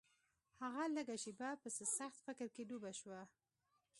هغه 0.61 0.83
لږه 0.95 1.15
شېبه 1.23 1.49
په 1.61 1.69
څه 1.75 1.83
سخت 1.97 2.17
فکر 2.27 2.47
کې 2.55 2.67
ډوبه 2.69 2.91
شوه. 2.99 3.21